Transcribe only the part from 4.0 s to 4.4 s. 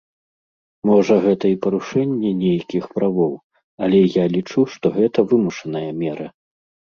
я